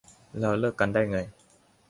[0.39, 1.17] แล้วเลิกกันได้ไง